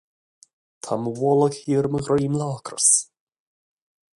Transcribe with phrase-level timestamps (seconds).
[0.85, 2.89] Tá mo bholg thiar i mo dhroim le hocras.